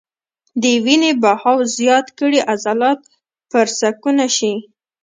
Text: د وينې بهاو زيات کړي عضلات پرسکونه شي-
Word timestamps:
د 0.61 0.63
وينې 0.85 1.11
بهاو 1.21 1.57
زيات 1.77 2.07
کړي 2.19 2.39
عضلات 2.51 2.99
پرسکونه 3.51 4.25
شي- 4.37 4.53